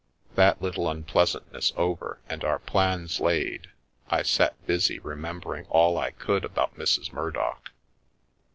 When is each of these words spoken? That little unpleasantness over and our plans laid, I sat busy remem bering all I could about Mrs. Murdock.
That 0.33 0.63
little 0.63 0.89
unpleasantness 0.89 1.73
over 1.77 2.17
and 2.27 2.43
our 2.43 2.57
plans 2.57 3.19
laid, 3.19 3.69
I 4.09 4.23
sat 4.23 4.65
busy 4.65 4.99
remem 4.99 5.43
bering 5.43 5.67
all 5.69 5.99
I 5.99 6.09
could 6.09 6.43
about 6.43 6.75
Mrs. 6.75 7.13
Murdock. 7.13 7.69